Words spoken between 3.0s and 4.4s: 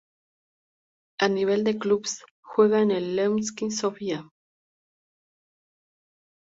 Levski Sofia.